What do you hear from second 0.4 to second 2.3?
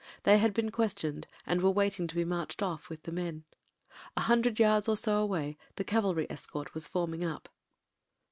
been questioned, and were waiting to be